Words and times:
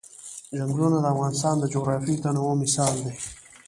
چنګلونه 0.57 0.97
د 1.01 1.05
افغانستان 1.13 1.55
د 1.59 1.63
جغرافیوي 1.73 2.15
تنوع 2.23 2.53
مثال 2.63 2.93
دی. 3.05 3.13